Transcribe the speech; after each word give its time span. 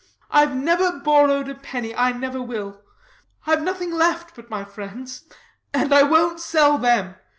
Ive 0.31 0.55
never 0.55 0.93
borrowed 0.99 1.47
a 1.47 1.53
penny; 1.53 1.91
and 1.93 1.99
I 1.99 2.11
never 2.17 2.41
will. 2.41 2.81
Ive 3.45 3.61
nothing 3.61 3.91
left 3.91 4.35
but 4.35 4.49
my 4.49 4.63
friends; 4.65 5.25
and 5.75 5.93
I 5.93 6.01
wont 6.01 6.39
sell 6.39 6.79
them. 6.79 7.17